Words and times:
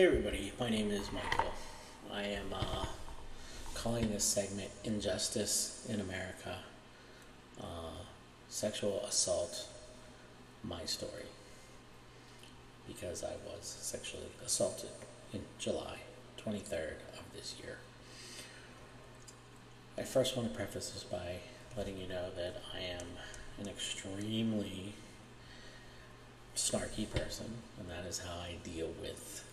Hey 0.00 0.06
everybody, 0.06 0.50
my 0.58 0.70
name 0.70 0.90
is 0.90 1.12
Michael. 1.12 1.52
I 2.10 2.22
am 2.22 2.54
uh, 2.54 2.86
calling 3.74 4.10
this 4.10 4.24
segment 4.24 4.70
Injustice 4.82 5.86
in 5.90 6.00
America 6.00 6.56
uh, 7.60 8.00
Sexual 8.48 9.04
Assault 9.06 9.68
My 10.64 10.86
Story. 10.86 11.26
Because 12.88 13.22
I 13.22 13.32
was 13.44 13.60
sexually 13.60 14.28
assaulted 14.42 14.88
in 15.34 15.42
July 15.58 15.98
23rd 16.46 16.94
of 17.18 17.24
this 17.36 17.56
year. 17.62 17.76
I 19.98 20.04
first 20.04 20.34
want 20.34 20.50
to 20.50 20.56
preface 20.56 20.88
this 20.88 21.04
by 21.04 21.40
letting 21.76 21.98
you 21.98 22.08
know 22.08 22.30
that 22.38 22.62
I 22.74 22.80
am 22.80 23.06
an 23.58 23.68
extremely 23.68 24.94
snarky 26.56 27.10
person, 27.10 27.58
and 27.78 27.90
that 27.90 28.08
is 28.08 28.20
how 28.20 28.32
I 28.32 28.54
deal 28.64 28.88
with 29.02 29.44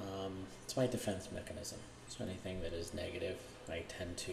um, 0.00 0.32
it's 0.64 0.76
my 0.76 0.86
defense 0.86 1.28
mechanism. 1.32 1.78
So 2.08 2.24
anything 2.24 2.60
that 2.62 2.72
is 2.72 2.92
negative, 2.92 3.38
I 3.68 3.84
tend 3.88 4.16
to 4.18 4.32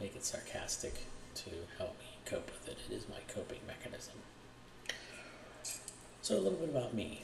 make 0.00 0.16
it 0.16 0.24
sarcastic 0.24 1.04
to 1.34 1.50
help 1.78 1.98
me 1.98 2.06
cope 2.24 2.50
with 2.50 2.68
it. 2.68 2.78
It 2.90 2.94
is 2.94 3.08
my 3.08 3.18
coping 3.32 3.60
mechanism. 3.66 4.14
So 6.22 6.36
a 6.36 6.40
little 6.40 6.58
bit 6.58 6.70
about 6.70 6.94
me, 6.94 7.22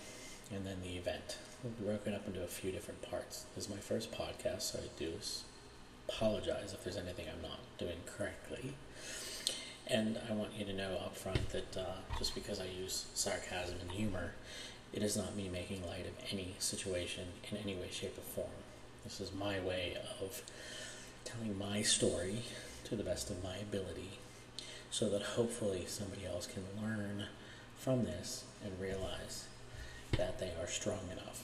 and 0.53 0.67
then 0.67 0.77
the 0.83 0.97
event. 0.97 1.39
We've 1.63 1.87
broken 1.87 2.15
up 2.15 2.27
into 2.27 2.43
a 2.43 2.47
few 2.47 2.71
different 2.71 3.03
parts. 3.03 3.45
This 3.55 3.65
is 3.65 3.71
my 3.71 3.81
first 3.81 4.13
podcast, 4.13 4.63
so 4.63 4.79
I 4.79 4.89
do 4.99 5.13
apologize 6.09 6.73
if 6.73 6.85
there's 6.85 6.97
anything 6.97 7.27
I'm 7.29 7.43
not 7.43 7.59
doing 7.79 7.99
correctly. 8.07 8.75
And 9.87 10.19
I 10.29 10.33
want 10.33 10.51
you 10.57 10.65
to 10.65 10.73
know 10.73 10.95
up 11.05 11.17
front 11.17 11.51
that 11.51 11.77
uh, 11.77 12.17
just 12.19 12.35
because 12.35 12.61
I 12.61 12.67
use 12.67 13.07
sarcasm 13.15 13.77
and 13.81 13.91
humor 13.91 14.33
it 14.97 15.03
is 15.03 15.17
not 15.17 15.37
me 15.37 15.49
making 15.49 15.87
light 15.87 16.07
of 16.07 16.33
any 16.33 16.55
situation 16.59 17.25
in 17.51 17.59
any 17.59 17.75
way, 17.75 17.89
shape, 17.93 18.17
or 18.17 18.23
form. 18.23 18.49
This 19.05 19.21
is 19.21 19.31
my 19.33 19.61
way 19.61 19.95
of 20.23 20.41
telling 21.25 21.59
my 21.59 21.83
story 21.83 22.43
to 22.85 22.97
the 22.97 23.05
best 23.05 23.29
of 23.29 23.45
my 23.45 23.57
ability 23.59 24.19
so 24.91 25.11
that 25.11 25.23
hopefully 25.23 25.85
somebody 25.87 26.25
else 26.25 26.47
can 26.47 26.65
learn 26.83 27.25
from 27.79 28.05
this 28.05 28.45
and 28.65 28.81
realize 28.81 29.45
that 30.17 30.41
they 30.41 30.53
are 30.61 30.67
strong 30.67 31.11
enough, 31.13 31.43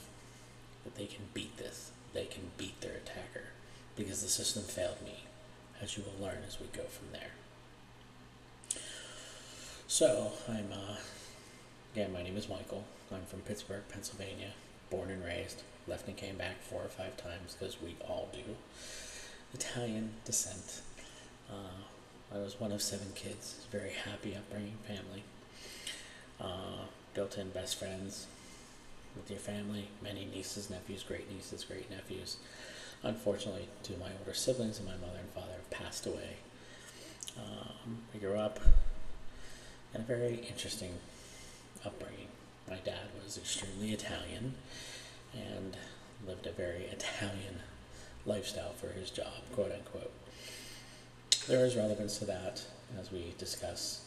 that 0.83 0.95
they 0.95 1.05
can 1.05 1.25
beat 1.35 1.55
this, 1.57 1.91
they 2.13 2.25
can 2.25 2.49
beat 2.57 2.81
their 2.81 2.95
attacker 2.95 3.49
because 3.95 4.23
the 4.23 4.29
system 4.29 4.63
failed 4.63 5.01
me, 5.05 5.25
as 5.79 5.95
you 5.95 6.03
will 6.03 6.25
learn 6.25 6.39
as 6.47 6.59
we 6.59 6.65
go 6.75 6.83
from 6.85 7.07
there. 7.11 7.31
So, 9.87 10.31
I'm, 10.49 10.71
uh, 10.71 10.95
again, 11.93 12.11
my 12.11 12.23
name 12.23 12.35
is 12.35 12.49
Michael. 12.49 12.83
I'm 13.11 13.25
from 13.25 13.41
Pittsburgh, 13.41 13.83
Pennsylvania, 13.87 14.53
born 14.89 15.11
and 15.11 15.23
raised. 15.23 15.61
Left 15.87 16.07
and 16.07 16.17
came 16.17 16.37
back 16.37 16.61
four 16.61 16.81
or 16.81 16.87
five 16.87 17.17
times 17.17 17.55
because 17.59 17.79
we 17.81 17.95
all 18.07 18.29
do. 18.33 18.55
Italian 19.53 20.13
descent. 20.25 20.81
Uh, 21.47 22.33
I 22.33 22.39
was 22.39 22.59
one 22.59 22.71
of 22.71 22.81
seven 22.81 23.07
kids. 23.13 23.65
Very 23.71 23.91
happy 23.91 24.35
upbringing 24.35 24.77
family. 24.87 25.23
Uh, 26.41 26.85
built 27.13 27.37
in 27.37 27.49
best 27.49 27.77
friends 27.77 28.25
with 29.15 29.29
your 29.29 29.39
family. 29.39 29.89
Many 30.01 30.25
nieces, 30.33 30.71
nephews, 30.71 31.03
great 31.03 31.31
nieces, 31.31 31.63
great 31.63 31.91
nephews. 31.91 32.37
Unfortunately, 33.03 33.67
two 33.83 33.93
of 33.93 33.99
my 33.99 34.09
older 34.19 34.33
siblings 34.33 34.79
and 34.79 34.87
my 34.87 34.95
mother 34.95 35.19
and 35.19 35.29
father 35.29 35.53
have 35.57 35.69
passed 35.69 36.07
away. 36.07 36.37
Um, 37.37 37.97
I 38.15 38.17
grew 38.17 38.35
up 38.35 38.59
in 39.93 40.01
a 40.01 40.03
very 40.03 40.35
interesting 40.49 40.93
upbringing. 41.85 42.27
My 42.69 42.77
dad 42.77 43.09
was 43.23 43.37
extremely 43.37 43.91
Italian 43.91 44.55
and 45.33 45.77
lived 46.25 46.47
a 46.47 46.51
very 46.51 46.83
Italian 46.91 47.59
lifestyle 48.25 48.73
for 48.73 48.87
his 48.87 49.09
job, 49.09 49.33
quote 49.53 49.71
unquote. 49.71 50.11
There 51.47 51.65
is 51.65 51.75
relevance 51.75 52.17
to 52.19 52.25
that 52.25 52.63
as 52.99 53.11
we 53.11 53.33
discuss 53.37 54.01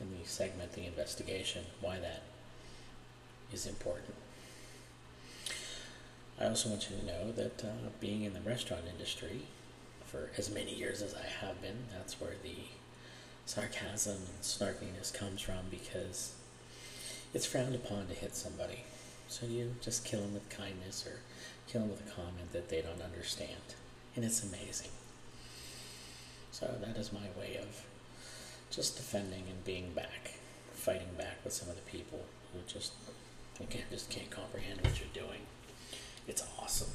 in 0.00 0.10
the 0.10 0.26
segment, 0.26 0.72
the 0.72 0.86
investigation, 0.86 1.64
why 1.80 1.98
that 2.00 2.22
is 3.52 3.66
important. 3.66 4.14
I 6.40 6.46
also 6.46 6.70
want 6.70 6.88
you 6.90 6.96
to 6.96 7.06
know 7.06 7.32
that 7.32 7.62
uh, 7.62 7.90
being 8.00 8.24
in 8.24 8.32
the 8.32 8.40
restaurant 8.40 8.84
industry 8.90 9.42
for 10.06 10.30
as 10.38 10.50
many 10.50 10.74
years 10.74 11.02
as 11.02 11.14
I 11.14 11.44
have 11.44 11.60
been, 11.60 11.84
that's 11.92 12.20
where 12.20 12.34
the 12.42 12.56
sarcasm 13.44 14.16
and 14.16 14.42
snarkiness 14.42 15.12
comes 15.12 15.42
from 15.42 15.66
because 15.70 16.32
it's 17.32 17.46
frowned 17.46 17.74
upon 17.74 18.06
to 18.08 18.14
hit 18.14 18.34
somebody. 18.34 18.84
So 19.28 19.46
you 19.46 19.74
just 19.80 20.04
kill 20.04 20.20
them 20.20 20.34
with 20.34 20.48
kindness 20.50 21.06
or 21.06 21.20
kill 21.68 21.82
them 21.82 21.90
with 21.90 22.06
a 22.06 22.10
comment 22.10 22.52
that 22.52 22.68
they 22.68 22.82
don't 22.82 23.02
understand. 23.02 23.74
And 24.16 24.24
it's 24.24 24.42
amazing. 24.42 24.90
So 26.50 26.74
that 26.80 26.96
is 26.96 27.12
my 27.12 27.28
way 27.38 27.56
of 27.56 27.84
just 28.70 28.96
defending 28.96 29.44
and 29.48 29.64
being 29.64 29.92
back, 29.92 30.32
fighting 30.72 31.14
back 31.16 31.38
with 31.44 31.52
some 31.52 31.68
of 31.68 31.76
the 31.76 31.90
people 31.90 32.24
who 32.52 32.60
just 32.66 32.92
again 33.60 33.84
just 33.90 34.10
can't 34.10 34.30
comprehend 34.30 34.80
what 34.80 34.98
you're 34.98 35.24
doing. 35.24 35.40
It's 36.26 36.42
awesome. 36.58 36.90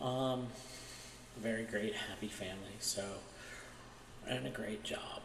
Um, 0.00 0.48
very 1.40 1.64
great, 1.64 1.94
happy 1.94 2.28
family. 2.28 2.76
So, 2.80 3.04
and 4.28 4.46
a 4.46 4.50
great 4.50 4.84
job. 4.84 5.22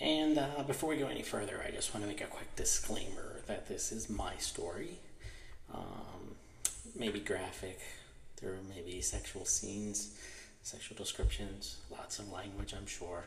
And 0.00 0.38
uh, 0.38 0.62
before 0.66 0.90
we 0.90 0.96
go 0.96 1.08
any 1.08 1.22
further, 1.22 1.62
I 1.66 1.70
just 1.72 1.92
want 1.92 2.04
to 2.04 2.08
make 2.08 2.20
a 2.20 2.26
quick 2.26 2.54
disclaimer 2.54 3.40
that 3.46 3.66
this 3.68 3.90
is 3.90 4.08
my 4.08 4.36
story. 4.36 4.98
Um, 5.74 6.36
maybe 6.96 7.18
graphic, 7.18 7.80
there 8.40 8.54
may 8.68 8.80
be 8.82 9.00
sexual 9.00 9.44
scenes, 9.44 10.16
sexual 10.62 10.96
descriptions, 10.96 11.78
lots 11.90 12.20
of 12.20 12.30
language, 12.30 12.74
I'm 12.76 12.86
sure. 12.86 13.24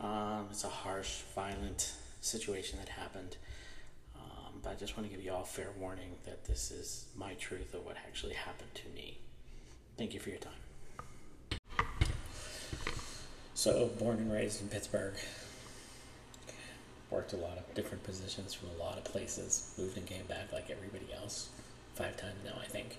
Um, 0.00 0.46
it's 0.50 0.62
a 0.62 0.68
harsh, 0.68 1.22
violent 1.34 1.92
situation 2.20 2.78
that 2.78 2.88
happened. 2.88 3.36
Um, 4.16 4.60
but 4.62 4.70
I 4.70 4.74
just 4.74 4.96
want 4.96 5.08
to 5.08 5.14
give 5.14 5.24
you 5.24 5.32
all 5.32 5.44
fair 5.44 5.70
warning 5.78 6.12
that 6.24 6.44
this 6.44 6.70
is 6.70 7.06
my 7.16 7.34
truth 7.34 7.74
of 7.74 7.84
what 7.84 7.96
actually 7.96 8.34
happened 8.34 8.72
to 8.74 8.88
me. 8.94 9.18
Thank 9.96 10.14
you 10.14 10.20
for 10.20 10.30
your 10.30 10.38
time. 10.38 10.52
So, 13.54 13.90
born 13.98 14.18
and 14.18 14.32
raised 14.32 14.62
in 14.62 14.68
Pittsburgh, 14.68 15.14
worked 17.10 17.32
a 17.32 17.36
lot 17.36 17.56
of 17.56 17.74
different 17.74 18.04
positions 18.04 18.54
from 18.54 18.68
a 18.68 18.82
lot 18.82 18.98
of 18.98 19.04
places, 19.04 19.72
moved 19.78 19.96
and 19.96 20.06
came 20.06 20.24
back 20.26 20.52
like 20.52 20.70
everybody 20.70 21.08
else, 21.14 21.48
five 21.94 22.16
times 22.16 22.36
now, 22.44 22.54
I 22.60 22.66
think. 22.66 22.98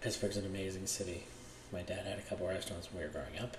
Pittsburgh's 0.00 0.36
an 0.36 0.46
amazing 0.46 0.86
city. 0.86 1.24
My 1.72 1.82
dad 1.82 2.06
had 2.06 2.18
a 2.18 2.22
couple 2.22 2.48
restaurants 2.48 2.88
when 2.90 3.02
we 3.02 3.06
were 3.06 3.12
growing 3.12 3.38
up. 3.40 3.56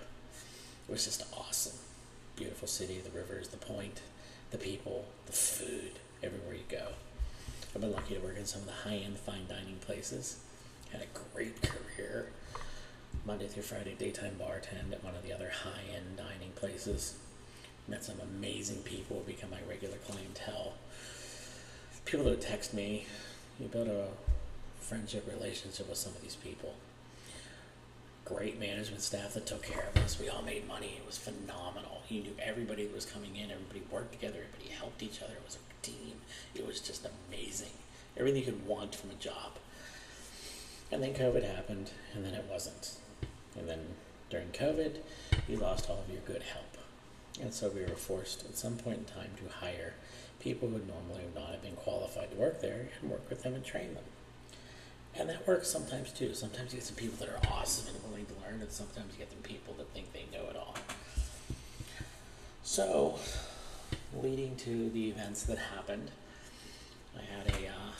It 0.87 0.91
was 0.91 1.05
just 1.05 1.23
awesome. 1.37 1.77
Beautiful 2.35 2.67
city, 2.67 2.99
the 3.03 3.17
rivers, 3.17 3.49
the 3.49 3.57
point, 3.57 4.01
the 4.51 4.57
people, 4.57 5.05
the 5.25 5.33
food, 5.33 5.93
everywhere 6.23 6.53
you 6.53 6.63
go. 6.69 6.87
I've 7.73 7.81
been 7.81 7.91
lucky 7.91 8.15
to 8.15 8.21
work 8.21 8.37
in 8.37 8.45
some 8.45 8.61
of 8.61 8.67
the 8.67 8.89
high 8.89 8.97
end 8.97 9.17
fine 9.17 9.47
dining 9.47 9.77
places. 9.81 10.39
Had 10.91 11.01
a 11.01 11.33
great 11.33 11.61
career. 11.61 12.31
Monday 13.25 13.47
through 13.47 13.63
Friday, 13.63 13.95
daytime 13.97 14.35
bartend 14.39 14.91
at 14.91 15.03
one 15.03 15.15
of 15.15 15.23
the 15.23 15.33
other 15.33 15.51
high 15.63 15.93
end 15.95 16.17
dining 16.17 16.51
places 16.55 17.15
met 17.87 18.03
some 18.03 18.19
amazing 18.19 18.77
people, 18.83 19.17
who 19.17 19.31
become 19.31 19.49
my 19.49 19.59
regular 19.67 19.97
clientele. 19.97 20.73
People 22.05 22.25
that 22.25 22.41
text 22.41 22.73
me, 22.73 23.05
you 23.59 23.67
build 23.67 23.87
a 23.87 24.07
friendship 24.79 25.27
relationship 25.31 25.87
with 25.87 25.97
some 25.97 26.13
of 26.13 26.21
these 26.21 26.35
people. 26.35 26.75
Great 28.25 28.59
management 28.59 29.01
staff 29.01 29.33
that 29.33 29.45
took 29.45 29.63
care 29.63 29.89
of 29.93 30.01
us. 30.03 30.19
We 30.19 30.29
all 30.29 30.41
made 30.41 30.67
money. 30.67 30.95
It 30.97 31.05
was 31.05 31.17
phenomenal. 31.17 32.01
You 32.07 32.21
knew 32.23 32.35
everybody 32.41 32.85
that 32.85 32.95
was 32.95 33.05
coming 33.05 33.35
in. 33.35 33.51
Everybody 33.51 33.83
worked 33.91 34.13
together. 34.13 34.39
Everybody 34.47 34.73
helped 34.77 35.03
each 35.03 35.21
other. 35.21 35.33
It 35.33 35.43
was 35.45 35.57
a 35.57 35.85
team. 35.85 36.13
It 36.55 36.65
was 36.65 36.79
just 36.79 37.07
amazing. 37.29 37.71
Everything 38.17 38.43
you 38.45 38.51
could 38.51 38.67
want 38.67 38.95
from 38.95 39.11
a 39.11 39.15
job. 39.15 39.57
And 40.91 41.01
then 41.01 41.13
COVID 41.13 41.43
happened, 41.43 41.91
and 42.13 42.25
then 42.25 42.33
it 42.33 42.45
wasn't. 42.49 42.95
And 43.57 43.67
then 43.67 43.79
during 44.29 44.49
COVID, 44.49 44.97
you 45.47 45.57
lost 45.57 45.89
all 45.89 45.99
of 45.99 46.11
your 46.11 46.21
good 46.21 46.43
help. 46.43 46.70
And 47.39 47.53
so 47.53 47.69
we 47.69 47.81
were 47.81 47.95
forced 47.95 48.45
at 48.45 48.57
some 48.57 48.77
point 48.77 48.97
in 48.99 49.05
time 49.05 49.31
to 49.37 49.59
hire 49.59 49.93
people 50.39 50.67
who 50.67 50.75
would 50.75 50.87
normally 50.87 51.25
not 51.35 51.51
have 51.51 51.61
been 51.61 51.75
qualified 51.75 52.31
to 52.31 52.37
work 52.37 52.61
there 52.61 52.89
and 53.01 53.11
work 53.11 53.29
with 53.29 53.43
them 53.43 53.53
and 53.53 53.63
train 53.63 53.93
them. 53.93 54.03
And 55.15 55.29
that 55.29 55.47
works 55.47 55.69
sometimes 55.69 56.11
too. 56.11 56.33
Sometimes 56.33 56.73
you 56.73 56.79
get 56.79 56.85
some 56.85 56.95
people 56.95 57.25
that 57.25 57.29
are 57.29 57.51
awesome 57.51 57.93
and 57.93 58.03
willing 58.03 58.25
to 58.25 58.33
learn, 58.45 58.61
and 58.61 58.71
sometimes 58.71 59.13
you 59.13 59.19
get 59.19 59.31
some 59.31 59.41
people 59.41 59.73
that 59.77 59.89
think 59.89 60.11
they 60.13 60.25
know 60.31 60.45
it 60.49 60.55
all. 60.55 60.75
So, 62.63 63.19
leading 64.15 64.55
to 64.57 64.89
the 64.89 65.09
events 65.09 65.43
that 65.43 65.57
happened, 65.57 66.11
I 67.17 67.21
had 67.21 67.47
a 67.47 67.67
uh, 67.67 67.91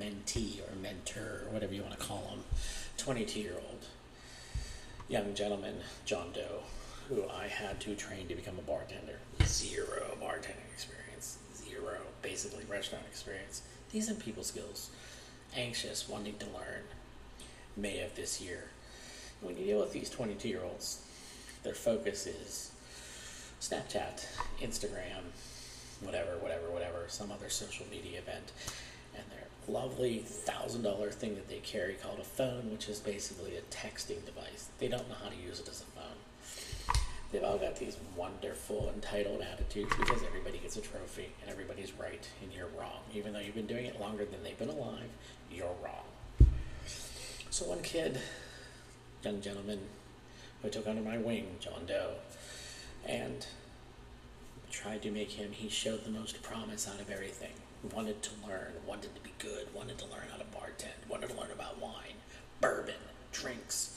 mentee 0.00 0.60
or 0.60 0.74
mentor, 0.76 1.42
or 1.46 1.52
whatever 1.52 1.74
you 1.74 1.82
want 1.82 1.98
to 1.98 2.04
call 2.04 2.28
him, 2.28 2.40
22 2.96 3.40
year 3.40 3.54
old 3.54 3.84
young 5.08 5.34
gentleman, 5.34 5.76
John 6.04 6.32
Doe, 6.32 6.62
who 7.08 7.24
I 7.28 7.46
had 7.46 7.80
to 7.80 7.94
train 7.94 8.26
to 8.28 8.34
become 8.34 8.58
a 8.58 8.62
bartender. 8.62 9.18
Zero 9.44 10.16
bartending 10.20 10.72
experience. 10.72 11.38
Zero. 11.54 11.98
Basically 12.22 12.64
restaurant 12.68 13.04
experience. 13.10 13.62
Decent 13.92 14.18
people 14.18 14.42
skills. 14.42 14.90
Anxious, 15.56 16.08
wanting 16.08 16.36
to 16.38 16.46
learn. 16.46 16.82
May 17.76 18.00
of 18.00 18.14
this 18.16 18.40
year. 18.40 18.64
When 19.40 19.56
you 19.56 19.64
deal 19.66 19.80
with 19.80 19.92
these 19.92 20.10
22 20.10 20.48
year 20.48 20.62
olds, 20.64 21.04
their 21.62 21.74
focus 21.74 22.26
is 22.26 22.72
Snapchat, 23.60 24.26
Instagram, 24.60 25.22
whatever, 26.00 26.38
whatever, 26.38 26.70
whatever, 26.70 27.04
some 27.08 27.30
other 27.30 27.48
social 27.48 27.86
media 27.90 28.18
event. 28.18 28.52
And 29.14 29.24
their 29.30 29.46
lovely 29.68 30.18
thousand 30.18 30.82
dollar 30.82 31.10
thing 31.10 31.34
that 31.36 31.48
they 31.48 31.58
carry 31.58 31.94
called 31.94 32.18
a 32.18 32.24
phone, 32.24 32.70
which 32.70 32.88
is 32.88 32.98
basically 32.98 33.56
a 33.56 33.62
texting 33.62 34.24
device. 34.24 34.68
They 34.78 34.88
don't 34.88 35.08
know 35.08 35.16
how 35.22 35.30
to 35.30 35.36
use 35.36 35.60
it 35.60 35.68
as 35.68 35.82
a 35.82 35.84
phone. 35.84 36.16
They've 37.32 37.42
oh, 37.42 37.52
all 37.52 37.58
got 37.58 37.76
these 37.76 37.96
wonderful 38.16 38.90
entitled 38.94 39.42
attitudes 39.42 39.92
because 39.98 40.22
everybody 40.22 40.58
gets 40.58 40.76
a 40.76 40.80
trophy 40.80 41.28
and 41.42 41.50
everybody's 41.50 41.92
right 41.94 42.26
and 42.42 42.52
you're 42.52 42.68
wrong. 42.78 43.00
Even 43.14 43.32
though 43.32 43.40
you've 43.40 43.54
been 43.54 43.66
doing 43.66 43.86
it 43.86 44.00
longer 44.00 44.24
than 44.24 44.42
they've 44.44 44.58
been 44.58 44.68
alive, 44.68 45.08
you're 45.50 45.74
wrong. 45.82 46.48
So 47.50 47.66
one 47.66 47.82
kid, 47.82 48.20
young 49.24 49.40
gentleman 49.40 49.80
who 50.62 50.68
I 50.68 50.70
took 50.70 50.86
under 50.86 51.02
my 51.02 51.18
wing, 51.18 51.56
John 51.58 51.84
Doe, 51.86 52.12
and 53.04 53.46
tried 54.70 55.02
to 55.02 55.10
make 55.10 55.30
him, 55.30 55.52
he 55.52 55.68
showed 55.68 56.04
the 56.04 56.10
most 56.10 56.42
promise 56.42 56.88
out 56.88 57.00
of 57.00 57.10
everything. 57.10 57.52
Wanted 57.94 58.22
to 58.22 58.30
learn, 58.46 58.72
wanted 58.86 59.14
to 59.14 59.20
be 59.20 59.32
good, 59.38 59.72
wanted 59.74 59.98
to 59.98 60.04
learn 60.06 60.28
how 60.30 60.36
to 60.36 60.44
bartend, 60.44 61.08
wanted 61.08 61.30
to 61.30 61.36
learn 61.36 61.50
about 61.50 61.80
wine, 61.80 62.16
bourbon, 62.60 62.94
drinks, 63.32 63.95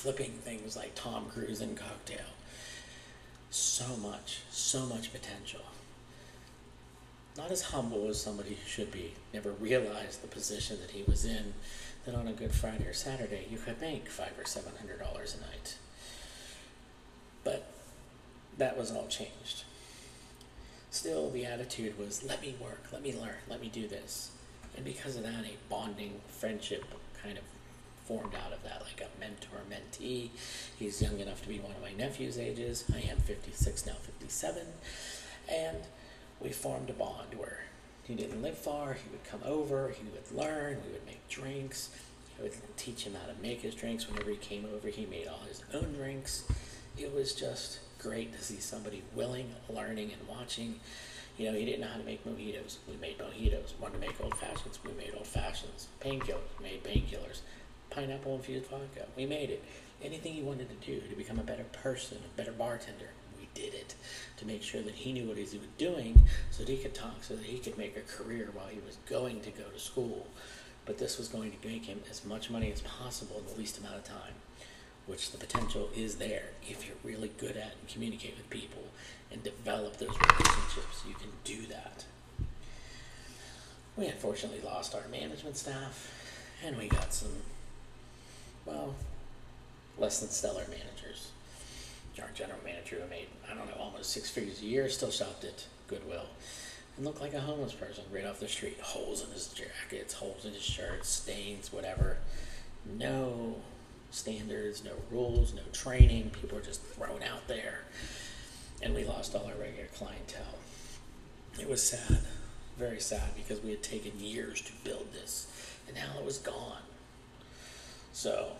flipping 0.00 0.30
things 0.30 0.78
like 0.78 0.94
Tom 0.94 1.26
Cruise 1.26 1.60
in 1.60 1.74
Cocktail. 1.74 2.24
So 3.50 3.98
much, 3.98 4.40
so 4.50 4.86
much 4.86 5.12
potential. 5.12 5.60
Not 7.36 7.50
as 7.50 7.60
humble 7.60 8.08
as 8.08 8.18
somebody 8.18 8.56
should 8.66 8.90
be, 8.90 9.12
never 9.34 9.50
realized 9.50 10.22
the 10.22 10.28
position 10.28 10.78
that 10.80 10.92
he 10.92 11.02
was 11.02 11.26
in, 11.26 11.52
that 12.06 12.14
on 12.14 12.28
a 12.28 12.32
Good 12.32 12.52
Friday 12.52 12.86
or 12.86 12.94
Saturday 12.94 13.46
you 13.50 13.58
could 13.58 13.78
make 13.78 14.08
five 14.08 14.32
or 14.38 14.46
seven 14.46 14.72
hundred 14.78 15.00
dollars 15.00 15.36
a 15.36 15.40
night. 15.42 15.76
But 17.44 17.70
that 18.56 18.78
was 18.78 18.90
all 18.90 19.06
changed. 19.06 19.64
Still, 20.90 21.28
the 21.28 21.44
attitude 21.44 21.98
was 21.98 22.24
let 22.24 22.40
me 22.40 22.54
work, 22.58 22.84
let 22.90 23.02
me 23.02 23.14
learn, 23.14 23.36
let 23.50 23.60
me 23.60 23.68
do 23.68 23.86
this. 23.86 24.30
And 24.76 24.84
because 24.84 25.16
of 25.16 25.24
that, 25.24 25.44
a 25.44 25.58
bonding 25.68 26.22
friendship 26.26 26.84
kind 27.22 27.36
of 27.36 27.44
formed 28.10 28.34
out 28.34 28.52
of 28.52 28.60
that, 28.64 28.82
like 28.82 29.00
a 29.00 29.20
mentor 29.20 29.60
mentee. 29.70 30.30
He's 30.76 31.00
young 31.00 31.20
enough 31.20 31.42
to 31.42 31.48
be 31.48 31.60
one 31.60 31.70
of 31.70 31.80
my 31.80 31.92
nephew's 31.92 32.38
ages. 32.38 32.84
I 32.92 32.98
am 33.08 33.18
56, 33.18 33.86
now 33.86 33.92
57. 34.02 34.64
And 35.48 35.76
we 36.40 36.48
formed 36.48 36.90
a 36.90 36.92
bond 36.92 37.34
where 37.36 37.60
he 38.02 38.16
didn't 38.16 38.42
live 38.42 38.58
far, 38.58 38.94
he 38.94 39.08
would 39.12 39.22
come 39.22 39.42
over, 39.44 39.90
he 39.90 40.02
would 40.10 40.36
learn, 40.36 40.78
we 40.84 40.92
would 40.92 41.06
make 41.06 41.28
drinks. 41.28 41.90
I 42.36 42.42
would 42.42 42.52
teach 42.76 43.04
him 43.04 43.14
how 43.14 43.32
to 43.32 43.40
make 43.40 43.60
his 43.60 43.76
drinks. 43.76 44.08
Whenever 44.08 44.30
he 44.30 44.36
came 44.38 44.66
over, 44.74 44.88
he 44.88 45.06
made 45.06 45.28
all 45.28 45.44
his 45.46 45.62
own 45.72 45.92
drinks. 45.92 46.42
It 46.98 47.14
was 47.14 47.32
just 47.32 47.78
great 48.00 48.36
to 48.36 48.42
see 48.42 48.58
somebody 48.58 49.04
willing, 49.14 49.54
learning, 49.68 50.10
and 50.10 50.28
watching. 50.28 50.80
You 51.38 51.52
know, 51.52 51.56
he 51.56 51.64
didn't 51.64 51.82
know 51.82 51.86
how 51.86 51.98
to 51.98 52.04
make 52.04 52.24
mojitos. 52.24 52.78
We 52.88 52.96
made 52.96 53.18
mojitos. 53.18 53.78
Wanted 53.78 54.00
to 54.00 54.08
make 54.08 54.20
old 54.20 54.36
fashions. 54.36 54.80
We 54.84 54.92
made 54.94 55.12
old 55.16 55.28
fashions. 55.28 55.86
Painkillers. 56.00 56.60
Made 56.60 56.82
painkillers. 56.82 57.42
Pineapple 57.90 58.36
infused 58.36 58.66
vodka. 58.66 59.06
We 59.16 59.26
made 59.26 59.50
it. 59.50 59.64
Anything 60.02 60.32
he 60.32 60.42
wanted 60.42 60.68
to 60.70 60.86
do 60.86 61.00
to 61.06 61.16
become 61.16 61.38
a 61.38 61.42
better 61.42 61.64
person, 61.64 62.18
a 62.18 62.36
better 62.36 62.52
bartender, 62.52 63.10
we 63.38 63.48
did 63.54 63.74
it 63.74 63.94
to 64.38 64.46
make 64.46 64.62
sure 64.62 64.82
that 64.82 64.94
he 64.94 65.12
knew 65.12 65.26
what 65.26 65.36
he 65.36 65.42
was 65.42 65.56
doing 65.76 66.22
so 66.50 66.64
that 66.64 66.70
he 66.70 66.78
could 66.78 66.94
talk, 66.94 67.22
so 67.22 67.34
that 67.34 67.44
he 67.44 67.58
could 67.58 67.76
make 67.76 67.96
a 67.96 68.00
career 68.00 68.48
while 68.54 68.68
he 68.68 68.80
was 68.80 68.96
going 69.08 69.40
to 69.42 69.50
go 69.50 69.64
to 69.64 69.78
school. 69.78 70.26
But 70.86 70.98
this 70.98 71.18
was 71.18 71.28
going 71.28 71.52
to 71.52 71.68
make 71.68 71.84
him 71.84 72.00
as 72.10 72.24
much 72.24 72.50
money 72.50 72.72
as 72.72 72.80
possible 72.80 73.38
in 73.38 73.52
the 73.52 73.58
least 73.58 73.78
amount 73.78 73.96
of 73.96 74.04
time 74.04 74.34
which 75.10 75.32
the 75.32 75.38
potential 75.38 75.90
is 75.96 76.16
there 76.16 76.44
if 76.62 76.86
you're 76.86 76.96
really 77.02 77.32
good 77.36 77.56
at 77.56 77.74
and 77.80 77.88
communicate 77.88 78.36
with 78.36 78.48
people 78.48 78.84
and 79.32 79.42
develop 79.42 79.96
those 79.96 80.08
relationships. 80.08 81.02
You 81.06 81.14
can 81.14 81.30
do 81.42 81.66
that. 81.66 82.04
We 83.96 84.06
unfortunately 84.06 84.60
lost 84.60 84.94
our 84.94 85.06
management 85.10 85.56
staff, 85.56 86.12
and 86.64 86.78
we 86.78 86.88
got 86.88 87.12
some, 87.12 87.32
well, 88.70 88.94
less 89.98 90.20
than 90.20 90.30
stellar 90.30 90.64
managers. 90.68 91.30
Our 92.20 92.28
general 92.34 92.58
manager 92.64 92.96
who 93.00 93.08
made, 93.08 93.28
I 93.50 93.54
don't 93.54 93.66
know, 93.66 93.82
almost 93.82 94.10
six 94.10 94.28
figures 94.28 94.60
a 94.60 94.66
year 94.66 94.88
still 94.90 95.10
shopped 95.10 95.42
at 95.44 95.64
Goodwill 95.88 96.26
and 96.96 97.06
looked 97.06 97.20
like 97.20 97.32
a 97.32 97.40
homeless 97.40 97.72
person 97.72 98.04
right 98.12 98.26
off 98.26 98.40
the 98.40 98.48
street. 98.48 98.78
Holes 98.80 99.24
in 99.24 99.30
his 99.32 99.48
jackets, 99.48 100.14
holes 100.14 100.44
in 100.44 100.52
his 100.52 100.62
shirts, 100.62 101.08
stains, 101.08 101.72
whatever. 101.72 102.18
No 102.98 103.56
standards, 104.10 104.84
no 104.84 104.92
rules, 105.10 105.54
no 105.54 105.62
training. 105.72 106.30
People 106.30 106.58
were 106.58 106.64
just 106.64 106.82
thrown 106.82 107.22
out 107.22 107.48
there. 107.48 107.84
And 108.82 108.94
we 108.94 109.04
lost 109.04 109.34
all 109.34 109.46
our 109.46 109.58
regular 109.58 109.88
clientele. 109.94 110.58
It 111.58 111.68
was 111.68 111.82
sad, 111.82 112.18
very 112.78 113.00
sad, 113.00 113.34
because 113.34 113.62
we 113.62 113.70
had 113.70 113.82
taken 113.82 114.18
years 114.18 114.60
to 114.62 114.72
build 114.84 115.12
this, 115.12 115.46
and 115.86 115.96
now 115.96 116.18
it 116.18 116.24
was 116.24 116.38
gone. 116.38 116.82
So, 118.12 118.52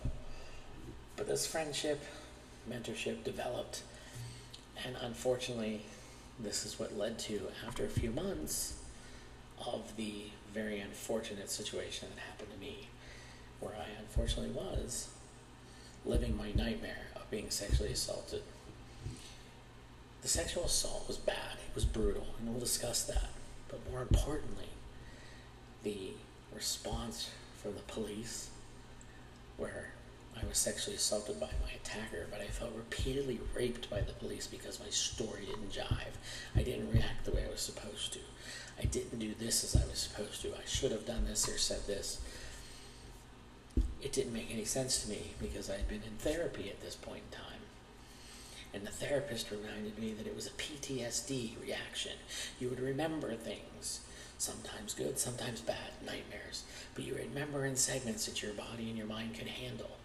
but 1.16 1.26
this 1.26 1.46
friendship, 1.46 2.02
mentorship 2.70 3.24
developed, 3.24 3.82
and 4.84 4.96
unfortunately, 5.02 5.82
this 6.38 6.64
is 6.64 6.78
what 6.78 6.96
led 6.96 7.18
to, 7.20 7.42
after 7.66 7.84
a 7.84 7.88
few 7.88 8.10
months, 8.10 8.74
of 9.66 9.96
the 9.96 10.24
very 10.54 10.80
unfortunate 10.80 11.50
situation 11.50 12.08
that 12.14 12.22
happened 12.22 12.50
to 12.52 12.58
me, 12.58 12.88
where 13.60 13.74
I 13.74 13.86
unfortunately 13.98 14.52
was 14.52 15.08
living 16.06 16.36
my 16.36 16.52
nightmare 16.52 17.08
of 17.14 17.30
being 17.30 17.50
sexually 17.50 17.92
assaulted. 17.92 18.42
The 20.22 20.28
sexual 20.28 20.64
assault 20.64 21.04
was 21.06 21.16
bad, 21.16 21.58
it 21.68 21.74
was 21.74 21.84
brutal, 21.84 22.26
and 22.38 22.48
we'll 22.48 22.60
discuss 22.60 23.04
that. 23.04 23.28
But 23.68 23.80
more 23.90 24.02
importantly, 24.02 24.68
the 25.82 26.12
response 26.54 27.30
from 27.62 27.74
the 27.74 27.82
police, 27.82 28.50
where 29.60 29.92
I 30.40 30.46
was 30.46 30.58
sexually 30.58 30.96
assaulted 30.96 31.38
by 31.38 31.50
my 31.62 31.72
attacker, 31.74 32.26
but 32.30 32.40
I 32.40 32.46
felt 32.46 32.72
repeatedly 32.74 33.38
raped 33.54 33.90
by 33.90 34.00
the 34.00 34.12
police 34.14 34.46
because 34.46 34.80
my 34.80 34.90
story 34.90 35.44
didn't 35.46 35.72
jive. 35.72 36.16
I 36.56 36.62
didn't 36.62 36.92
react 36.92 37.24
the 37.24 37.32
way 37.32 37.44
I 37.46 37.50
was 37.50 37.60
supposed 37.60 38.12
to. 38.14 38.20
I 38.80 38.86
didn't 38.86 39.18
do 39.18 39.34
this 39.38 39.62
as 39.62 39.80
I 39.80 39.86
was 39.86 39.98
supposed 39.98 40.40
to. 40.42 40.48
I 40.54 40.66
should 40.66 40.92
have 40.92 41.06
done 41.06 41.26
this 41.26 41.48
or 41.48 41.58
said 41.58 41.86
this 41.86 42.20
it 44.02 44.12
didn't 44.12 44.32
make 44.32 44.50
any 44.50 44.64
sense 44.64 45.02
to 45.02 45.10
me 45.10 45.32
because 45.40 45.68
I 45.68 45.76
had 45.76 45.88
been 45.88 46.02
in 46.02 46.16
therapy 46.18 46.70
at 46.70 46.80
this 46.80 46.94
point 46.94 47.22
in 47.30 47.38
time. 47.38 47.46
And 48.72 48.86
the 48.86 48.90
therapist 48.90 49.50
reminded 49.50 49.98
me 49.98 50.12
that 50.12 50.26
it 50.26 50.34
was 50.34 50.46
a 50.46 50.50
PTSD 50.50 51.60
reaction. 51.60 52.12
You 52.58 52.68
would 52.68 52.80
remember 52.80 53.34
things, 53.34 54.00
sometimes 54.40 54.94
good, 54.94 55.18
sometimes 55.18 55.60
bad, 55.60 55.92
nightmares, 56.04 56.64
but 56.94 57.04
you 57.04 57.14
remember 57.14 57.66
in 57.66 57.76
segments 57.76 58.24
that 58.24 58.42
your 58.42 58.54
body 58.54 58.88
and 58.88 58.96
your 58.96 59.06
mind 59.06 59.34
can 59.34 59.46
handle. 59.46 59.98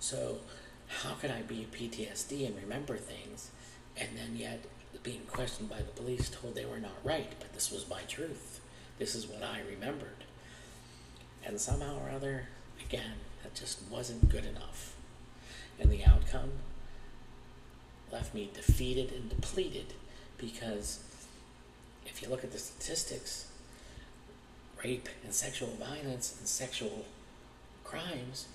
So, 0.00 0.38
how 0.88 1.14
can 1.14 1.30
I 1.30 1.42
be 1.42 1.68
PTSD 1.72 2.44
and 2.46 2.56
remember 2.56 2.96
things 2.96 3.50
and 3.96 4.08
then 4.16 4.34
yet 4.34 4.64
being 5.04 5.20
questioned 5.30 5.70
by 5.70 5.76
the 5.78 6.02
police 6.02 6.28
told 6.28 6.56
they 6.56 6.64
were 6.64 6.80
not 6.80 6.96
right, 7.04 7.32
but 7.38 7.52
this 7.52 7.70
was 7.70 7.88
my 7.88 8.02
truth? 8.08 8.60
This 8.98 9.14
is 9.14 9.28
what 9.28 9.44
I 9.44 9.60
remembered. 9.70 10.24
And 11.44 11.60
somehow 11.60 12.00
or 12.00 12.10
other, 12.10 12.48
again, 12.84 13.14
that 13.44 13.54
just 13.54 13.80
wasn't 13.88 14.28
good 14.28 14.44
enough. 14.44 14.96
And 15.78 15.88
the 15.88 16.04
outcome 16.04 16.50
left 18.10 18.34
me 18.34 18.50
defeated 18.52 19.12
and 19.12 19.28
depleted 19.30 19.92
because 20.36 20.98
if 22.06 22.22
you 22.22 22.28
look 22.28 22.42
at 22.42 22.50
the 22.50 22.58
statistics, 22.58 23.46
rape 24.82 25.08
and 25.24 25.34
sexual 25.34 25.68
violence 25.70 26.36
and 26.38 26.48
sexual 26.48 27.04
crimes, 27.84 28.46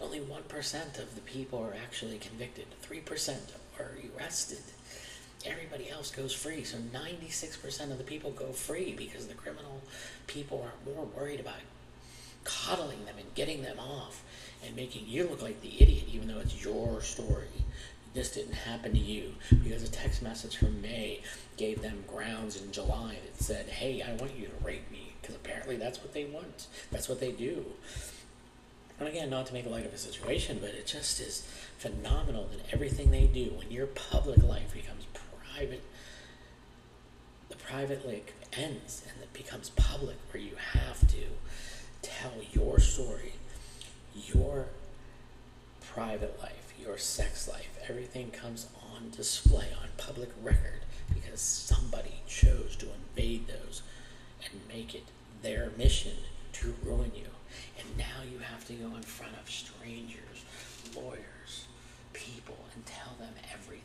only 0.00 0.20
1% 0.20 0.98
of 0.98 1.14
the 1.14 1.20
people 1.22 1.58
are 1.60 1.74
actually 1.74 2.18
convicted, 2.18 2.66
3% 2.88 3.36
are 3.78 3.92
arrested. 4.16 4.62
Everybody 5.44 5.88
else 5.90 6.10
goes 6.10 6.32
free. 6.32 6.64
So 6.64 6.78
96% 6.78 7.90
of 7.90 7.98
the 7.98 8.04
people 8.04 8.30
go 8.32 8.52
free 8.52 8.94
because 8.96 9.26
the 9.26 9.34
criminal 9.34 9.80
people 10.26 10.64
are 10.64 10.92
more 10.92 11.04
worried 11.04 11.40
about 11.40 11.60
coddling 12.44 13.04
them 13.04 13.16
and 13.18 13.34
getting 13.34 13.62
them 13.62 13.78
off 13.78 14.22
and 14.64 14.74
making 14.74 15.06
you 15.06 15.28
look 15.28 15.42
like 15.42 15.60
the 15.60 15.80
idiot, 15.80 16.04
even 16.12 16.28
though 16.28 16.40
it's 16.40 16.64
your 16.64 17.00
story. 17.00 17.46
This 18.14 18.32
didn't 18.32 18.54
happen 18.54 18.92
to 18.92 18.98
you 18.98 19.34
because 19.62 19.82
a 19.82 19.88
text 19.90 20.22
message 20.22 20.56
from 20.56 20.80
May 20.80 21.20
gave 21.56 21.82
them 21.82 22.04
grounds 22.08 22.60
in 22.60 22.72
July 22.72 23.18
that 23.24 23.42
said, 23.42 23.66
Hey, 23.66 24.02
I 24.02 24.14
want 24.14 24.36
you 24.36 24.46
to 24.46 24.64
rape 24.64 24.90
me. 24.90 25.07
Because 25.28 25.42
apparently 25.44 25.76
that's 25.76 26.00
what 26.00 26.14
they 26.14 26.24
want, 26.24 26.68
that's 26.90 27.06
what 27.06 27.20
they 27.20 27.32
do. 27.32 27.66
And 28.98 29.06
again, 29.06 29.28
not 29.28 29.46
to 29.46 29.52
make 29.52 29.66
light 29.66 29.84
of 29.84 29.92
a 29.92 29.98
situation, 29.98 30.56
but 30.58 30.70
it 30.70 30.86
just 30.86 31.20
is 31.20 31.46
phenomenal 31.76 32.48
that 32.50 32.72
everything 32.72 33.10
they 33.10 33.26
do, 33.26 33.52
when 33.58 33.70
your 33.70 33.86
public 33.88 34.42
life 34.42 34.72
becomes 34.72 35.04
private, 35.54 35.82
the 37.50 37.56
private 37.56 38.06
like 38.08 38.32
ends 38.54 39.04
and 39.12 39.22
it 39.22 39.30
becomes 39.34 39.68
public 39.70 40.16
where 40.32 40.42
you 40.42 40.56
have 40.72 41.06
to 41.08 41.18
tell 42.00 42.32
your 42.52 42.80
story, 42.80 43.34
your 44.14 44.66
private 45.92 46.38
life, 46.40 46.72
your 46.80 46.96
sex 46.96 47.46
life, 47.48 47.78
everything 47.86 48.30
comes 48.30 48.66
on 48.94 49.10
display 49.10 49.66
on 49.82 49.88
public 49.98 50.30
record 50.42 50.80
because 51.12 51.40
somebody 51.40 52.14
chose 52.26 52.76
to 52.76 52.86
invade 52.94 53.46
those 53.46 53.82
and 54.44 54.60
make 54.68 54.94
it 54.94 55.04
their 55.42 55.70
mission 55.76 56.12
to 56.54 56.74
ruin 56.84 57.12
you. 57.14 57.26
And 57.78 57.96
now 57.96 58.22
you 58.30 58.38
have 58.38 58.66
to 58.66 58.72
go 58.74 58.94
in 58.96 59.02
front 59.02 59.34
of 59.40 59.50
strangers, 59.50 60.44
lawyers, 60.94 61.66
people, 62.12 62.58
and 62.74 62.84
tell 62.86 63.14
them 63.18 63.32
everything. 63.52 63.84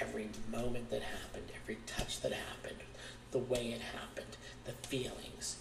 Every 0.00 0.28
moment 0.50 0.90
that 0.90 1.02
happened, 1.02 1.44
every 1.62 1.78
touch 1.86 2.20
that 2.20 2.32
happened, 2.32 2.80
the 3.30 3.38
way 3.38 3.72
it 3.72 3.80
happened, 3.80 4.36
the 4.64 4.72
feelings, 4.86 5.56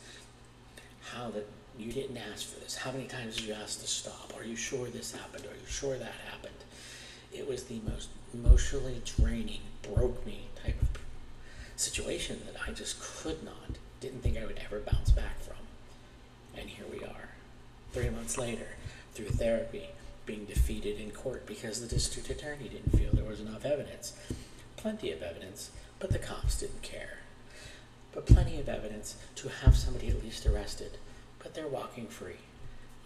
how 1.14 1.30
that 1.32 1.48
you 1.78 1.92
didn't 1.92 2.18
ask 2.18 2.48
for 2.48 2.60
this. 2.60 2.76
How 2.76 2.92
many 2.92 3.06
times 3.06 3.38
did 3.38 3.46
you 3.46 3.54
ask 3.54 3.80
to 3.82 3.88
stop? 3.88 4.34
Are 4.38 4.44
you 4.44 4.56
sure 4.56 4.88
this 4.88 5.12
happened? 5.12 5.46
Are 5.46 5.56
you 5.56 5.68
sure 5.68 5.98
that 5.98 6.14
happened? 6.30 6.54
It 7.34 7.48
was 7.48 7.64
the 7.64 7.80
most 7.88 8.10
emotionally 8.34 9.02
draining, 9.06 9.62
broke 9.82 10.26
me 10.26 10.48
type 10.64 10.82
of 10.82 10.90
situation 11.76 12.42
that 12.46 12.62
I 12.68 12.72
just 12.72 13.00
could 13.02 13.44
not, 13.44 13.78
didn't 14.02 14.22
think 14.22 14.38
I 14.38 14.46
would 14.46 14.60
ever 14.66 14.80
bounce 14.80 15.12
back 15.12 15.40
from. 15.42 15.58
And 16.60 16.68
here 16.68 16.86
we 16.92 17.00
are, 17.06 17.30
three 17.94 18.10
months 18.10 18.38
later, 18.38 18.68
through 19.14 19.30
therapy, 19.30 19.90
being 20.26 20.46
defeated 20.46 21.00
in 21.00 21.12
court 21.12 21.46
because 21.46 21.80
the 21.80 21.88
district 21.88 22.30
attorney 22.30 22.68
didn't 22.68 22.98
feel 22.98 23.12
there 23.14 23.24
was 23.24 23.40
enough 23.40 23.64
evidence. 23.64 24.14
Plenty 24.76 25.12
of 25.12 25.22
evidence, 25.22 25.70
but 26.00 26.10
the 26.10 26.20
cops 26.20 26.60
didn't 26.60 26.82
care. 26.82 27.20
But 28.12 28.26
plenty 28.26 28.60
of 28.60 28.68
evidence 28.68 29.16
to 29.36 29.50
have 29.50 29.78
somebody 29.78 30.10
at 30.10 30.24
least 30.24 30.48
arrested, 30.48 30.98
but 31.40 31.54
they're 31.54 31.68
walking 31.68 32.08
free. 32.08 32.42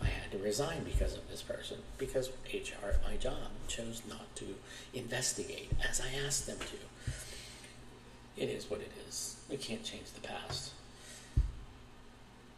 I 0.01 0.05
had 0.07 0.31
to 0.31 0.37
resign 0.37 0.83
because 0.83 1.15
of 1.15 1.29
this 1.29 1.41
person, 1.41 1.77
because 1.97 2.29
HR 2.53 2.87
at 2.87 3.03
my 3.03 3.17
job 3.17 3.51
chose 3.67 4.01
not 4.07 4.33
to 4.37 4.45
investigate 4.93 5.71
as 5.87 6.01
I 6.01 6.25
asked 6.25 6.47
them 6.47 6.57
to. 6.59 8.41
It 8.41 8.49
is 8.49 8.69
what 8.69 8.81
it 8.81 8.91
is. 9.07 9.37
We 9.49 9.57
can't 9.57 9.83
change 9.83 10.11
the 10.11 10.27
past. 10.27 10.71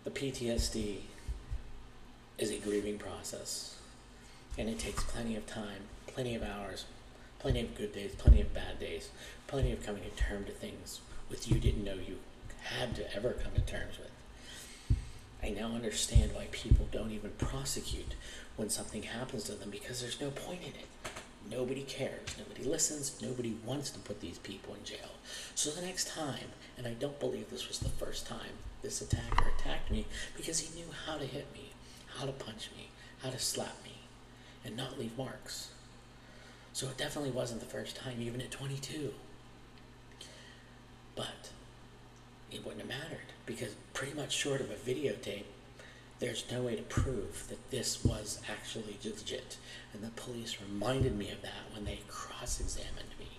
The 0.08 0.32
PTSD 0.32 1.00
is 2.38 2.50
a 2.50 2.58
grieving 2.60 2.98
process, 2.98 3.76
and 4.58 4.70
it 4.70 4.80
takes 4.80 5.04
plenty 5.04 5.36
of 5.36 5.46
time, 5.46 5.82
plenty 6.08 6.34
of 6.34 6.44
hours, 6.44 6.86
plenty 7.40 7.60
of 7.60 7.76
good 7.76 7.94
days, 7.94 8.16
plenty 8.18 8.40
of 8.40 8.54
bad 8.54 8.80
days, 8.80 9.10
plenty 9.48 9.74
of 9.74 9.86
coming 9.86 10.04
to 10.04 10.10
terms 10.12 10.46
to 10.46 10.54
things 10.54 11.02
with 11.30 11.52
you 11.52 11.60
didn't 11.60 11.84
know 11.84 11.96
you 11.96 12.20
had 12.64 12.96
to 12.96 13.14
ever 13.14 13.32
come 13.32 13.52
to 13.56 13.60
terms 13.60 13.98
with. 14.00 14.98
I 15.44 15.50
now 15.50 15.76
understand 15.76 16.32
why 16.34 16.48
people 16.54 16.88
don't 16.90 17.12
even 17.12 17.32
prosecute 17.32 18.16
when 18.56 18.70
something 18.70 19.04
happens 19.04 19.44
to 19.44 19.56
them 19.56 19.72
because 19.72 20.00
there's 20.00 20.22
no 20.22 20.30
point 20.30 20.62
in 20.62 20.70
it. 20.70 20.88
Nobody 21.52 21.82
cares. 21.82 22.38
Nobody 22.38 22.64
listens. 22.64 23.22
Nobody 23.22 23.58
wants 23.66 23.90
to 23.90 24.00
put 24.00 24.22
these 24.22 24.38
people 24.38 24.74
in 24.74 24.86
jail. 24.86 25.10
So 25.54 25.70
the 25.70 25.86
next 25.86 26.08
time, 26.08 26.54
and 26.78 26.88
I 26.88 26.94
don't 26.94 27.20
believe 27.20 27.50
this 27.50 27.68
was 27.68 27.80
the 27.80 27.90
first 27.90 28.26
time 28.26 28.56
this 28.82 29.02
attacker 29.02 29.52
attacked 29.58 29.92
me 29.92 30.06
because 30.36 30.60
he 30.60 30.80
knew 30.80 30.88
how 31.06 31.18
to 31.18 31.26
hit 31.26 31.48
me, 31.54 31.72
how 32.18 32.26
to 32.26 32.32
punch 32.32 32.70
me, 32.78 32.90
how 33.24 33.30
to 33.30 33.40
slap 33.40 33.84
me, 33.84 33.94
and 34.64 34.78
not 34.78 35.00
leave 35.00 35.18
marks. 35.18 35.70
So 36.74 36.88
it 36.88 36.98
definitely 36.98 37.32
wasn't 37.32 37.60
the 37.60 37.66
first 37.66 37.96
time, 37.96 38.18
even 38.20 38.40
at 38.40 38.52
22. 38.52 39.14
But 41.16 41.50
it 42.52 42.64
wouldn't 42.64 42.82
have 42.82 43.02
mattered 43.02 43.34
because 43.46 43.76
pretty 43.94 44.14
much 44.14 44.32
short 44.32 44.62
of 44.62 44.70
a 44.70 44.76
videotape, 44.76 45.46
there's 46.20 46.46
no 46.52 46.62
way 46.64 46.76
to 46.76 46.84
prove 46.84 47.48
that 47.50 47.72
this 47.72 48.04
was 48.04 48.40
actually 48.50 48.98
legit. 49.04 49.58
And 49.94 50.04
the 50.04 50.10
police 50.10 50.58
reminded 50.62 51.18
me 51.18 51.32
of 51.32 51.42
that 51.42 51.74
when 51.74 51.86
they 51.86 52.02
cross 52.08 52.60
examined 52.60 53.16
me. 53.20 53.37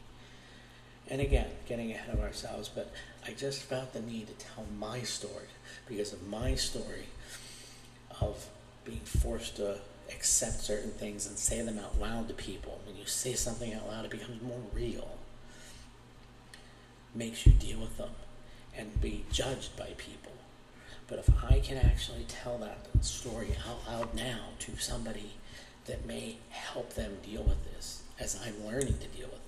And 1.11 1.21
again, 1.21 1.47
getting 1.67 1.91
ahead 1.91 2.15
of 2.15 2.21
ourselves, 2.21 2.69
but 2.69 2.93
I 3.27 3.33
just 3.33 3.63
felt 3.63 3.93
the 3.93 4.01
need 4.01 4.27
to 4.27 4.35
tell 4.35 4.65
my 4.79 5.03
story 5.03 5.47
because 5.87 6.13
of 6.13 6.27
my 6.29 6.55
story 6.55 7.07
of 8.21 8.47
being 8.85 9.01
forced 9.01 9.57
to 9.57 9.79
accept 10.11 10.61
certain 10.61 10.91
things 10.91 11.27
and 11.27 11.39
say 11.39 11.63
them 11.63 11.79
out 11.79 11.99
loud 11.99 12.29
to 12.29 12.35
people. 12.35 12.81
When 12.87 12.97
you 12.97 13.07
say 13.07 13.33
something 13.35 13.73
out 13.73 13.89
loud, 13.89 14.05
it 14.05 14.11
becomes 14.11 14.43
more 14.43 14.61
real, 14.75 15.17
makes 17.15 17.47
you 17.47 17.53
deal 17.53 17.81
with 17.81 17.97
them 17.97 18.11
and 18.77 19.01
be 19.01 19.25
judged 19.33 19.77
by 19.77 19.91
people. 19.97 20.33
But 21.07 21.21
if 21.21 21.31
I 21.43 21.61
can 21.61 21.79
actually 21.79 22.25
tell 22.29 22.59
that 22.59 22.87
story 23.03 23.57
out 23.67 23.91
loud 23.91 24.15
now 24.15 24.41
to 24.61 24.77
somebody 24.77 25.33
that 25.87 26.07
may 26.07 26.37
help 26.51 26.93
them 26.93 27.17
deal 27.25 27.43
with 27.43 27.65
this 27.73 28.03
as 28.21 28.39
I'm 28.45 28.67
learning 28.67 28.99
to 28.99 29.07
deal 29.09 29.29
with 29.29 29.48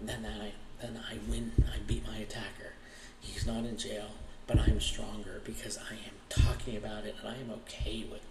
then 0.00 0.26
I 0.26 0.52
then 0.80 1.00
I 1.10 1.18
win. 1.28 1.52
I 1.72 1.78
beat 1.86 2.06
my 2.06 2.18
attacker. 2.18 2.72
He's 3.20 3.46
not 3.46 3.64
in 3.64 3.76
jail, 3.76 4.10
but 4.46 4.58
I'm 4.58 4.80
stronger 4.80 5.40
because 5.44 5.78
I 5.78 5.94
am 5.94 6.14
talking 6.28 6.76
about 6.76 7.04
it 7.04 7.16
and 7.20 7.28
I 7.28 7.34
am 7.40 7.50
okay 7.50 8.06
with 8.10 8.22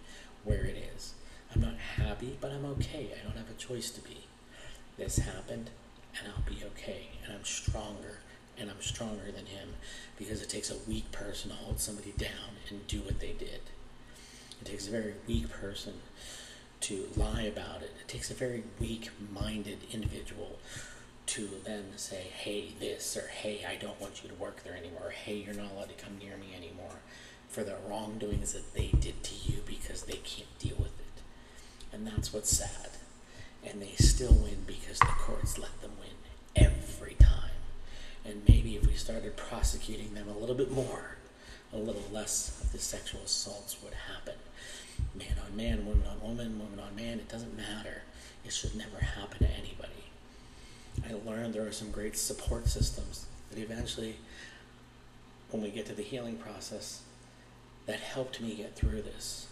where 0.43 0.63
it 0.63 0.77
is. 0.95 1.13
I'm 1.53 1.61
not 1.61 1.77
happy, 1.77 2.37
but 2.39 2.51
I'm 2.51 2.65
okay. 2.65 3.11
I 3.13 3.23
don't 3.23 3.37
have 3.37 3.49
a 3.49 3.53
choice 3.53 3.89
to 3.91 4.01
be. 4.01 4.25
This 4.97 5.17
happened, 5.17 5.69
and 6.17 6.31
I'll 6.31 6.49
be 6.49 6.63
okay, 6.65 7.07
and 7.23 7.33
I'm 7.33 7.43
stronger 7.43 8.19
and 8.59 8.69
I'm 8.69 8.81
stronger 8.81 9.25
than 9.25 9.45
him 9.45 9.69
because 10.17 10.41
it 10.41 10.49
takes 10.49 10.71
a 10.71 10.77
weak 10.87 11.11
person 11.11 11.51
to 11.51 11.55
hold 11.55 11.79
somebody 11.79 12.13
down 12.17 12.57
and 12.69 12.85
do 12.87 13.01
what 13.01 13.19
they 13.19 13.33
did. 13.33 13.61
It 14.59 14.65
takes 14.65 14.87
a 14.87 14.91
very 14.91 15.13
weak 15.27 15.49
person 15.49 15.93
to 16.81 17.07
lie 17.15 17.43
about 17.43 17.81
it. 17.81 17.93
It 18.01 18.07
takes 18.07 18.31
a 18.31 18.33
very 18.33 18.63
weak 18.79 19.09
minded 19.31 19.79
individual 19.91 20.57
to 21.37 21.47
then 21.63 21.83
say, 21.97 22.23
hey, 22.35 22.69
this, 22.79 23.15
or 23.15 23.27
hey, 23.27 23.63
I 23.63 23.75
don't 23.75 24.01
want 24.01 24.23
you 24.23 24.29
to 24.29 24.35
work 24.35 24.63
there 24.63 24.75
anymore, 24.75 25.03
or 25.05 25.11
hey, 25.11 25.35
you're 25.35 25.53
not 25.53 25.71
allowed 25.71 25.89
to 25.89 26.03
come 26.03 26.17
near 26.17 26.35
me 26.35 26.47
anymore 26.55 26.95
for 27.47 27.63
the 27.63 27.75
wrongdoings 27.87 28.53
that 28.53 28.73
they 28.73 28.87
did 28.99 29.21
to 29.23 29.35
you 29.51 29.59
because 29.67 30.03
they 30.03 30.17
can't 30.17 30.57
deal 30.57 30.77
with 30.77 30.99
it. 30.99 31.21
And 31.93 32.07
that's 32.07 32.33
what's 32.33 32.57
sad. 32.57 32.89
And 33.63 33.79
they 33.79 33.93
still 33.99 34.33
win 34.33 34.63
because 34.65 34.97
the 34.97 35.05
courts 35.05 35.59
let 35.59 35.79
them 35.81 35.91
win 35.99 36.09
every 36.55 37.13
time. 37.19 37.51
And 38.25 38.41
maybe 38.49 38.75
if 38.75 38.87
we 38.87 38.93
started 38.95 39.37
prosecuting 39.37 40.15
them 40.15 40.27
a 40.27 40.37
little 40.37 40.55
bit 40.55 40.71
more, 40.71 41.17
a 41.71 41.77
little 41.77 42.05
less 42.11 42.59
of 42.63 42.71
the 42.71 42.79
sexual 42.79 43.21
assaults 43.21 43.77
would 43.83 43.93
happen. 43.93 44.39
Man 45.13 45.35
on 45.45 45.55
man, 45.55 45.85
woman 45.85 46.07
on 46.09 46.19
woman, 46.27 46.57
woman 46.57 46.79
on 46.79 46.95
man, 46.95 47.19
it 47.19 47.29
doesn't 47.29 47.55
matter. 47.55 48.01
It 48.43 48.51
should 48.51 48.75
never 48.75 48.97
happen 48.97 49.37
to 49.47 49.53
anybody. 49.53 50.06
I 51.05 51.13
learned 51.29 51.53
there 51.53 51.67
are 51.67 51.71
some 51.71 51.91
great 51.91 52.17
support 52.17 52.67
systems 52.67 53.25
that 53.49 53.59
eventually, 53.59 54.17
when 55.51 55.61
we 55.61 55.69
get 55.69 55.85
to 55.87 55.93
the 55.93 56.03
healing 56.03 56.37
process, 56.37 57.01
that 57.85 57.99
helped 57.99 58.41
me 58.41 58.55
get 58.55 58.75
through 58.75 59.01
this. 59.01 59.47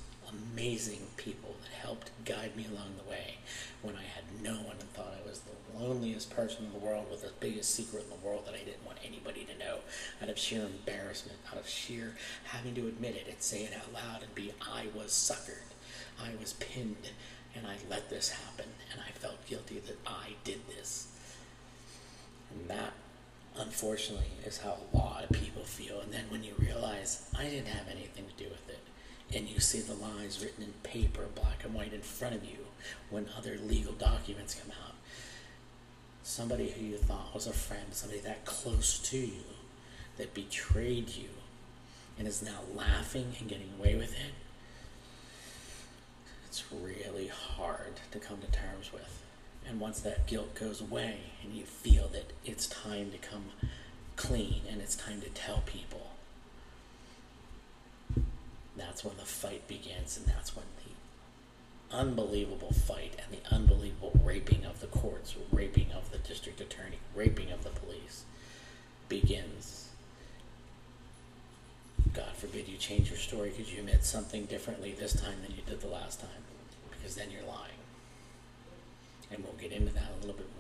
Amazing 0.54 1.08
people 1.18 1.56
that 1.62 1.72
helped 1.72 2.12
guide 2.26 2.56
me 2.58 2.66
along 2.70 2.96
the 2.98 3.10
way 3.10 3.36
when 3.82 3.96
I 3.96 4.02
had 4.02 4.24
no 4.42 4.56
one 4.64 4.76
and 4.80 4.90
thought 4.94 5.16
I 5.24 5.28
was 5.28 5.42
the 5.42 5.80
loneliest 5.80 6.36
person 6.36 6.66
in 6.66 6.74
the 6.74 6.86
world 6.86 7.06
with 7.10 7.22
the 7.22 7.32
biggest 7.40 7.74
secret 7.74 8.04
in 8.04 8.10
the 8.10 8.26
world 8.28 8.46
that 8.46 8.56
I 8.56 8.64
didn't 8.64 8.86
want 8.86 8.98
anybody 9.06 9.46
to 9.46 9.58
know. 9.58 9.78
Out 10.22 10.30
of 10.30 10.38
sheer 10.38 10.66
embarrassment, 10.66 11.38
out 11.52 11.60
of 11.60 11.70
sheer 11.70 12.16
having 12.46 12.74
to 12.76 12.88
admit 12.88 13.16
it 13.16 13.28
and 13.30 13.42
say 13.42 13.64
it 13.64 13.74
out 13.74 13.94
loud 13.94 14.24
and 14.24 14.34
be 14.36 14.52
I 14.62 14.88
was 14.96 15.12
suckered, 15.12 15.72
I 16.22 16.32
was 16.40 16.54
pinned, 16.54 17.12
and 17.56 17.66
I 17.68 17.76
let 17.90 18.10
this 18.10 18.30
happen, 18.30 18.66
and 18.92 19.02
I 19.08 19.12
felt 19.12 19.46
guilty 19.48 19.80
that 19.86 19.98
I 20.06 20.32
did 20.44 20.68
this. 20.68 21.08
And 22.56 22.70
that 22.70 22.94
unfortunately 23.58 24.28
is 24.46 24.60
how 24.60 24.78
a 24.94 24.98
lot 24.98 25.24
of 25.24 25.30
people 25.32 25.64
feel 25.64 26.02
and 26.02 26.12
then 26.12 26.26
when 26.30 26.44
you 26.44 26.54
realize 26.60 27.30
I 27.38 27.46
didn't 27.46 27.68
have 27.68 27.88
anything 27.88 28.26
to 28.26 28.44
do 28.44 28.50
with 28.50 28.68
it 28.70 28.80
and 29.34 29.48
you 29.48 29.60
see 29.60 29.80
the 29.80 29.94
lines 29.94 30.44
written 30.44 30.64
in 30.64 30.74
paper, 30.84 31.26
black 31.34 31.64
and 31.64 31.74
white, 31.74 31.94
in 31.94 32.02
front 32.02 32.36
of 32.36 32.44
you 32.44 32.58
when 33.10 33.28
other 33.38 33.58
legal 33.58 33.94
documents 33.94 34.56
come 34.56 34.72
out. 34.86 34.94
Somebody 36.24 36.70
who 36.70 36.86
you 36.86 36.98
thought 36.98 37.34
was 37.34 37.48
a 37.48 37.54
friend, 37.54 37.88
somebody 37.92 38.22
that 38.22 38.46
close 38.46 39.00
to 39.00 39.18
you, 39.18 39.44
that 40.18 40.34
betrayed 40.34 41.10
you 41.10 41.30
and 42.18 42.28
is 42.28 42.42
now 42.42 42.60
laughing 42.74 43.34
and 43.40 43.50
getting 43.50 43.72
away 43.78 43.96
with 43.96 44.12
it. 44.12 44.34
It's 46.48 46.64
really 46.72 47.28
hard 47.28 48.00
to 48.12 48.20
come 48.20 48.38
to 48.40 48.48
terms 48.48 48.94
with. 48.94 49.25
And 49.68 49.80
once 49.80 50.00
that 50.02 50.28
guilt 50.28 50.56
goes 50.56 50.80
away 50.80 51.18
and 51.44 51.54
you 51.54 51.64
feel 51.64 52.08
that 52.10 52.32
it's 52.46 52.68
time 52.68 53.12
to 53.12 53.18
come 53.18 53.46
clean 54.16 54.62
and 54.70 54.82
it's 54.82 54.96
time 54.96 55.22
to 55.22 55.30
tell 55.30 55.64
people, 55.66 56.12
that's 58.78 59.04
when 59.04 59.18
the 59.18 59.24
fight 59.24 59.68
begins, 59.68 60.18
and 60.18 60.26
that's 60.28 60.56
when 60.56 60.66
the 60.84 61.96
unbelievable 61.96 62.74
fight 62.74 63.16
and 63.24 63.38
the 63.38 63.56
unbelievable 63.56 64.12
raping 64.24 64.66
of 64.66 64.82
the 64.82 64.88
courts, 64.88 65.36
raping 65.52 65.92
of 65.94 66.12
the 66.12 66.18
district 66.18 66.60
attorney, 66.60 66.98
raping 67.16 67.52
of 67.52 67.64
the 67.64 67.70
police 67.70 68.26
begins. 69.08 69.90
God 72.14 72.36
forbid 72.36 72.68
you 72.68 72.78
change 72.78 73.10
your 73.10 73.18
story 73.20 73.50
because 73.50 73.74
you 73.74 73.80
admit 73.80 74.04
something 74.04 74.46
differently 74.46 74.92
this 74.94 75.14
time 75.20 75.42
than 75.42 75.56
you 75.56 75.64
did 75.66 75.82
the 75.82 75.88
last 75.88 76.20
time, 76.20 76.30
because 76.92 77.16
then 77.16 77.32
you're 77.32 77.44
lying. 77.44 77.72
And 79.32 79.44
we'll 79.44 79.54
get 79.54 79.72
into 79.72 79.94
that 79.94 80.12
a 80.18 80.20
little 80.22 80.36
bit 80.36 80.55